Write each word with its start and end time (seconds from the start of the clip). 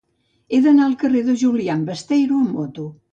He 0.55 0.61
d'anar 0.67 0.87
al 0.91 0.95
carrer 1.03 1.21
de 1.27 1.35
Julián 1.41 1.83
Besteiro 1.91 2.39
amb 2.45 2.57
moto. 2.59 2.87